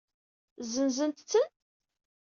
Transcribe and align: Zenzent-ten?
Zenzent-ten? 0.71 1.47